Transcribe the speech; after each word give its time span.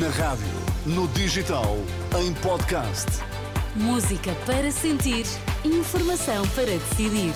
Na 0.00 0.08
rádio, 0.08 0.46
no 0.86 1.06
digital, 1.08 1.76
em 2.18 2.32
podcast. 2.34 3.06
Música 3.76 4.32
para 4.46 4.70
sentir, 4.70 5.26
informação 5.62 6.48
para 6.54 6.64
decidir. 6.64 7.34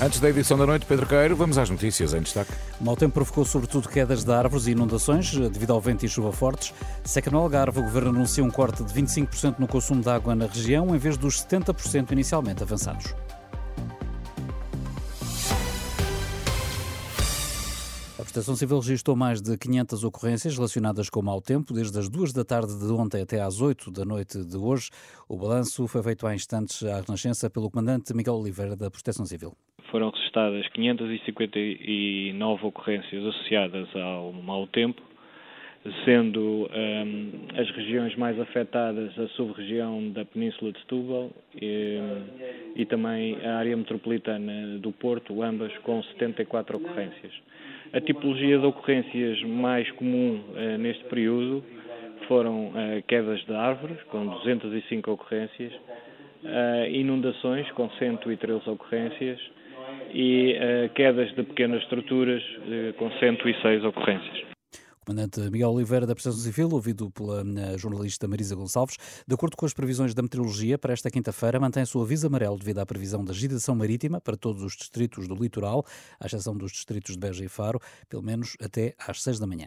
Antes 0.00 0.20
da 0.20 0.30
edição 0.30 0.56
da 0.56 0.64
noite, 0.64 0.86
Pedro 0.86 1.06
Queiro, 1.06 1.34
vamos 1.34 1.58
às 1.58 1.68
notícias 1.68 2.14
em 2.14 2.20
destaque. 2.20 2.52
O 2.80 2.84
mau 2.84 2.94
tempo 2.94 3.14
provocou 3.14 3.44
sobretudo 3.44 3.88
quedas 3.88 4.22
de 4.22 4.32
árvores 4.32 4.68
e 4.68 4.70
inundações 4.70 5.34
devido 5.34 5.72
ao 5.72 5.80
vento 5.80 6.06
e 6.06 6.08
chuva 6.08 6.30
fortes. 6.30 6.72
Seca 7.02 7.32
no 7.32 7.38
Algarve, 7.38 7.80
o 7.80 7.82
Governo 7.82 8.10
anuncia 8.10 8.44
um 8.44 8.50
corte 8.50 8.84
de 8.84 8.94
25% 8.94 9.56
no 9.58 9.66
consumo 9.66 10.02
de 10.02 10.08
água 10.08 10.36
na 10.36 10.46
região, 10.46 10.94
em 10.94 10.98
vez 10.98 11.16
dos 11.16 11.42
70% 11.42 12.12
inicialmente 12.12 12.62
avançados. 12.62 13.12
Proteção 18.32 18.54
Civil 18.54 18.78
registrou 18.78 19.16
mais 19.16 19.42
de 19.42 19.58
500 19.58 20.04
ocorrências 20.04 20.54
relacionadas 20.54 21.10
com 21.10 21.20
mau 21.20 21.42
tempo, 21.42 21.74
desde 21.74 21.98
as 21.98 22.08
2 22.08 22.32
da 22.32 22.44
tarde 22.44 22.78
de 22.78 22.92
ontem 22.92 23.22
até 23.22 23.40
às 23.40 23.60
8 23.60 23.90
da 23.90 24.04
noite 24.04 24.44
de 24.44 24.56
hoje. 24.56 24.88
O 25.28 25.36
balanço 25.36 25.88
foi 25.88 26.00
feito 26.00 26.24
há 26.28 26.32
instantes 26.32 26.84
à 26.84 27.00
Renascença 27.00 27.50
pelo 27.50 27.68
comandante 27.68 28.14
Miguel 28.14 28.34
Oliveira 28.34 28.76
da 28.76 28.88
Proteção 28.88 29.26
Civil 29.26 29.52
foram 29.90 30.10
registadas 30.10 30.68
559 30.68 32.66
ocorrências 32.66 33.26
associadas 33.26 33.88
ao 33.96 34.32
mau 34.32 34.64
tempo, 34.68 35.02
sendo 36.04 36.68
um, 36.70 37.30
as 37.58 37.70
regiões 37.70 38.14
mais 38.16 38.38
afetadas 38.38 39.18
a 39.18 39.26
sub-região 39.28 40.10
da 40.10 40.24
Península 40.26 40.72
de 40.72 40.78
Setúbal 40.80 41.30
e, 41.60 41.98
e, 42.76 42.84
também 42.84 43.38
a 43.42 43.56
área 43.56 43.76
metropolitana 43.76 44.78
do 44.78 44.92
Porto, 44.92 45.42
ambas 45.42 45.76
com 45.78 46.02
74 46.02 46.76
ocorrências. 46.76 47.32
A 47.94 48.00
tipologia 48.00 48.58
de 48.58 48.66
ocorrências 48.66 49.42
mais 49.42 49.90
comum 49.92 50.40
uh, 50.50 50.78
neste 50.78 51.02
período 51.04 51.64
foram 52.28 52.68
uh, 52.68 53.02
quedas 53.08 53.42
de 53.46 53.54
árvores, 53.54 54.00
com 54.04 54.26
205 54.26 55.10
ocorrências, 55.10 55.72
uh, 55.72 56.88
inundações, 56.90 57.70
com 57.72 57.88
113 57.90 58.68
ocorrências, 58.68 59.40
e 60.12 60.56
quedas 60.94 61.32
de 61.34 61.42
pequenas 61.42 61.82
estruturas 61.82 62.42
com 62.96 63.10
106 63.12 63.84
ocorrências. 63.84 64.49
Comandante 65.10 65.40
Miguel 65.50 65.72
Oliveira 65.72 66.06
da 66.06 66.14
Proteção 66.14 66.40
Civil, 66.40 66.68
ouvido 66.70 67.10
pela 67.10 67.40
eh, 67.40 67.76
jornalista 67.76 68.28
Marisa 68.28 68.54
Gonçalves. 68.54 68.96
De 69.26 69.34
acordo 69.34 69.56
com 69.56 69.66
as 69.66 69.74
previsões 69.74 70.14
da 70.14 70.22
meteorologia, 70.22 70.78
para 70.78 70.92
esta 70.92 71.10
quinta-feira 71.10 71.58
mantém-se 71.58 71.98
o 71.98 72.00
aviso 72.00 72.28
amarelo 72.28 72.56
devido 72.56 72.78
à 72.78 72.86
previsão 72.86 73.24
da 73.24 73.32
agitação 73.32 73.74
marítima 73.74 74.20
para 74.20 74.36
todos 74.36 74.62
os 74.62 74.76
distritos 74.76 75.26
do 75.26 75.34
litoral, 75.34 75.84
à 76.20 76.26
exceção 76.26 76.56
dos 76.56 76.70
distritos 76.70 77.14
de 77.14 77.18
Beja 77.18 77.44
e 77.44 77.48
Faro, 77.48 77.80
pelo 78.08 78.22
menos 78.22 78.56
até 78.62 78.94
às 79.04 79.20
6 79.20 79.40
da 79.40 79.48
manhã. 79.48 79.66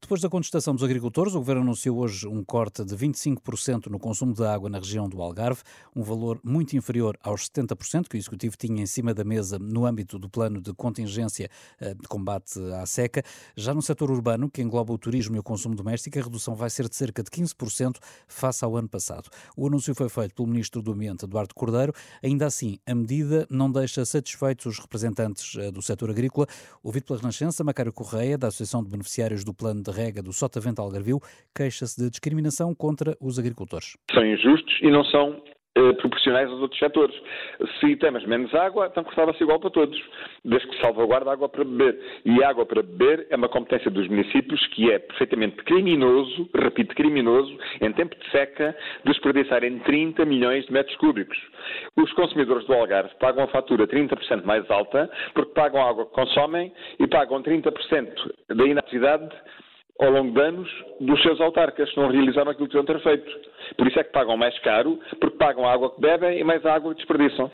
Depois 0.00 0.22
da 0.22 0.28
contestação 0.30 0.74
dos 0.74 0.84
agricultores, 0.84 1.34
o 1.34 1.38
Governo 1.38 1.62
anunciou 1.62 1.98
hoje 1.98 2.26
um 2.26 2.42
corte 2.42 2.82
de 2.82 2.96
25% 2.96 3.88
no 3.88 3.98
consumo 3.98 4.32
de 4.32 4.42
água 4.42 4.70
na 4.70 4.78
região 4.78 5.06
do 5.06 5.20
Algarve, 5.20 5.60
um 5.94 6.02
valor 6.02 6.40
muito 6.42 6.74
inferior 6.76 7.18
aos 7.22 7.46
70% 7.50 8.08
que 8.08 8.16
o 8.16 8.18
Executivo 8.18 8.56
tinha 8.56 8.82
em 8.82 8.86
cima 8.86 9.12
da 9.12 9.24
mesa 9.24 9.58
no 9.58 9.84
âmbito 9.84 10.18
do 10.18 10.30
plano 10.30 10.62
de 10.62 10.72
contingência 10.72 11.50
eh, 11.78 11.92
de 11.92 12.08
combate 12.08 12.58
à 12.80 12.86
seca. 12.86 13.22
Já 13.54 13.74
no 13.74 13.82
setor 13.82 14.10
urbano, 14.10 14.48
que 14.48 14.62
engloba 14.62 14.77
engloba 14.78 14.92
o 14.92 14.98
turismo 14.98 15.34
e 15.34 15.38
o 15.38 15.42
consumo 15.42 15.74
doméstico, 15.74 16.18
a 16.18 16.22
redução 16.22 16.54
vai 16.54 16.70
ser 16.70 16.88
de 16.88 16.94
cerca 16.94 17.22
de 17.22 17.30
15% 17.30 17.96
face 18.28 18.64
ao 18.64 18.76
ano 18.76 18.88
passado. 18.88 19.28
O 19.56 19.66
anúncio 19.66 19.94
foi 19.94 20.08
feito 20.08 20.34
pelo 20.34 20.48
Ministro 20.48 20.80
do 20.80 20.92
Ambiente, 20.92 21.24
Eduardo 21.24 21.54
Cordeiro. 21.54 21.92
Ainda 22.22 22.46
assim, 22.46 22.78
a 22.86 22.94
medida 22.94 23.46
não 23.50 23.70
deixa 23.70 24.04
satisfeitos 24.04 24.66
os 24.66 24.78
representantes 24.78 25.56
eh, 25.58 25.70
do 25.70 25.82
setor 25.82 26.10
agrícola. 26.10 26.46
Ouvido 26.82 27.06
pela 27.06 27.18
Renascença, 27.18 27.64
Macário 27.64 27.92
Correia, 27.92 28.38
da 28.38 28.48
Associação 28.48 28.82
de 28.82 28.90
Beneficiários 28.90 29.44
do 29.44 29.52
Plano 29.52 29.82
de 29.82 29.90
Rega 29.90 30.22
do 30.22 30.32
Sotavento 30.32 30.80
Algarvio, 30.80 31.20
queixa-se 31.54 32.00
de 32.00 32.10
discriminação 32.10 32.74
contra 32.74 33.16
os 33.20 33.38
agricultores. 33.38 33.96
São 34.12 34.24
injustos 34.24 34.78
e 34.82 34.90
não 34.90 35.04
são 35.04 35.42
proporcionais 35.98 36.50
aos 36.50 36.60
outros 36.60 36.78
setores. 36.78 37.14
Se 37.80 37.96
temos 37.96 38.24
menos 38.26 38.54
água, 38.54 38.88
então 38.90 39.04
custava-se 39.04 39.42
igual 39.42 39.60
para 39.60 39.70
todos, 39.70 40.00
desde 40.44 40.68
que 40.68 40.80
salvaguarda 40.80 41.32
água 41.32 41.48
para 41.48 41.64
beber. 41.64 41.98
E 42.24 42.42
água 42.42 42.66
para 42.66 42.82
beber 42.82 43.26
é 43.30 43.36
uma 43.36 43.48
competência 43.48 43.90
dos 43.90 44.08
municípios 44.08 44.64
que 44.68 44.90
é 44.90 44.98
perfeitamente 44.98 45.56
criminoso, 45.64 46.48
repito, 46.54 46.94
criminoso, 46.94 47.56
em 47.80 47.92
tempo 47.92 48.16
de 48.16 48.30
seca, 48.30 48.76
desperdiçarem 49.04 49.78
30 49.80 50.24
milhões 50.24 50.64
de 50.66 50.72
metros 50.72 50.96
cúbicos. 50.96 51.38
Os 51.96 52.12
consumidores 52.12 52.66
do 52.66 52.74
Algarve 52.74 53.14
pagam 53.20 53.44
a 53.44 53.48
fatura 53.48 53.86
30% 53.86 54.44
mais 54.44 54.68
alta 54.70 55.10
porque 55.34 55.52
pagam 55.52 55.80
a 55.80 55.88
água 55.88 56.06
que 56.06 56.12
consomem 56.12 56.72
e 56.98 57.06
pagam 57.06 57.42
30% 57.42 57.72
da 58.48 58.64
inatividade 58.66 59.28
ao 59.98 60.10
longo 60.10 60.32
de 60.32 60.40
anos 60.40 60.68
dos 61.00 61.20
seus 61.22 61.40
autarcas, 61.40 61.90
não 61.96 62.10
realizaram 62.10 62.50
aquilo 62.50 62.68
que 62.68 62.74
deviam 62.74 62.86
ter 62.86 63.02
feito. 63.02 63.30
Por 63.76 63.86
isso 63.86 63.98
é 63.98 64.04
que 64.04 64.12
pagam 64.12 64.36
mais 64.36 64.58
caro, 64.60 64.98
porque 65.20 65.36
pagam 65.36 65.66
a 65.66 65.72
água 65.72 65.94
que 65.94 66.00
bebem 66.00 66.38
e 66.38 66.44
mais 66.44 66.64
a 66.64 66.74
água 66.74 66.94
que 66.94 66.98
desperdiçam. 66.98 67.50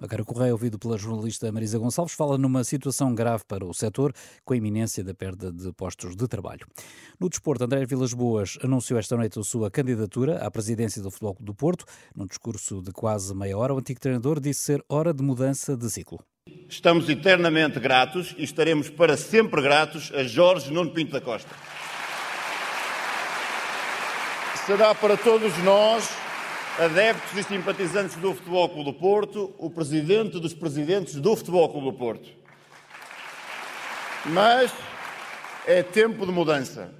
Macário 0.00 0.24
Correia, 0.24 0.52
ouvido 0.52 0.78
pela 0.78 0.98
jornalista 0.98 1.50
Marisa 1.50 1.78
Gonçalves, 1.78 2.14
fala 2.14 2.36
numa 2.36 2.64
situação 2.64 3.14
grave 3.14 3.44
para 3.48 3.64
o 3.64 3.72
setor, 3.72 4.12
com 4.44 4.52
a 4.52 4.56
iminência 4.56 5.04
da 5.04 5.14
perda 5.14 5.52
de 5.52 5.72
postos 5.72 6.16
de 6.16 6.28
trabalho. 6.28 6.66
No 7.18 7.28
desporto, 7.28 7.64
André 7.64 7.86
Vilas 7.86 8.12
Boas 8.12 8.58
anunciou 8.62 8.98
esta 8.98 9.16
noite 9.16 9.38
a 9.38 9.42
sua 9.42 9.70
candidatura 9.70 10.38
à 10.38 10.50
presidência 10.50 11.00
do 11.00 11.10
Futebol 11.10 11.36
do 11.40 11.54
Porto. 11.54 11.84
Num 12.14 12.26
discurso 12.26 12.82
de 12.82 12.92
quase 12.92 13.34
meia 13.34 13.56
hora, 13.56 13.72
o 13.72 13.78
antigo 13.78 14.00
treinador 14.00 14.40
disse 14.40 14.64
ser 14.64 14.84
hora 14.90 15.14
de 15.14 15.22
mudança 15.22 15.76
de 15.76 15.88
ciclo. 15.88 16.18
Estamos 16.68 17.08
eternamente 17.08 17.80
gratos 17.80 18.34
e 18.36 18.42
estaremos 18.44 18.90
para 18.90 19.16
sempre 19.16 19.62
gratos 19.62 20.12
a 20.12 20.24
Jorge 20.24 20.70
Nuno 20.72 20.90
Pinto 20.90 21.12
da 21.12 21.20
Costa 21.20 21.48
será 24.66 24.94
para 24.94 25.14
todos 25.14 25.56
nós, 25.58 26.08
adeptos 26.78 27.36
e 27.36 27.42
simpatizantes 27.42 28.16
do 28.16 28.32
Futebol 28.32 28.66
Clube 28.70 28.92
do 28.92 28.98
Porto, 28.98 29.54
o 29.58 29.68
presidente 29.68 30.40
dos 30.40 30.54
presidentes 30.54 31.16
do 31.16 31.36
Futebol 31.36 31.68
Clube 31.68 31.90
do 31.90 31.92
Porto. 31.92 32.30
Mas 34.24 34.72
é 35.66 35.82
tempo 35.82 36.24
de 36.24 36.32
mudança. 36.32 36.90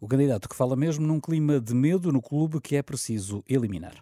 O 0.00 0.06
candidato 0.06 0.48
que 0.48 0.54
fala 0.54 0.76
mesmo 0.76 1.04
num 1.04 1.18
clima 1.18 1.60
de 1.60 1.74
medo 1.74 2.12
no 2.12 2.22
clube 2.22 2.60
que 2.60 2.76
é 2.76 2.82
preciso 2.82 3.42
eliminar. 3.48 3.94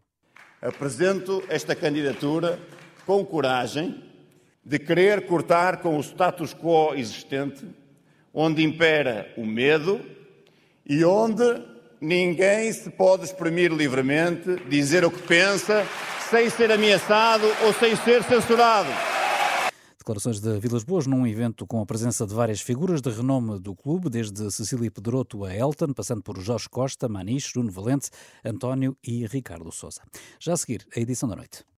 Apresento 0.61 1.43
esta 1.49 1.75
candidatura 1.75 2.61
com 3.07 3.25
coragem 3.25 4.05
de 4.63 4.79
querer 4.79 5.27
cortar 5.27 5.79
com 5.79 5.97
o 5.97 6.01
status 6.01 6.53
quo 6.53 6.95
existente, 6.95 7.67
onde 8.35 8.63
impera 8.63 9.33
o 9.35 9.47
medo 9.47 9.99
e 10.85 11.03
onde 11.07 11.78
ninguém 12.01 12.73
se 12.73 12.91
pode 12.91 13.25
exprimir 13.25 13.73
livremente, 13.73 14.57
dizer 14.69 15.05
o 15.05 15.11
que 15.11 15.23
pensa, 15.23 15.87
sem 16.31 16.51
ser 16.51 16.71
ameaçado 16.71 17.47
ou 17.65 17.73
sem 17.73 17.97
ser 17.97 18.23
censurado. 18.23 18.91
Declarações 19.99 20.41
de 20.41 20.59
Vilas 20.59 20.85
Boas 20.85 21.07
num 21.07 21.27
evento 21.27 21.67
com 21.67 21.83
a 21.83 21.87
presença 21.87 22.27
de 22.27 22.33
várias 22.33 22.63
figuras 22.63 23.03
de 23.03 23.11
renome 23.11 23.61
do 23.61 23.75
clube, 23.75 24.09
desde 24.09 24.51
Cecília 24.51 24.91
Pedroto 24.91 25.45
a 25.45 25.55
Elton, 25.55 25.93
passando 25.93 26.23
por 26.23 26.41
Jorge 26.41 26.69
Costa, 26.69 27.09
Maniche, 27.09 27.53
Bruno 27.53 27.71
Valente, 27.71 28.09
António 28.43 28.97
e 29.05 29.27
Ricardo 29.27 29.71
Sousa. 29.71 30.01
Já 30.41 30.55
a 30.55 30.57
seguir, 30.57 30.87
a 30.97 31.01
edição 31.01 31.29
da 31.29 31.37
noite. 31.37 31.69